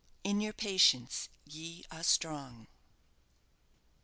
[0.23, 2.67] IN YOUR PATIENCE YE ARE STRONG.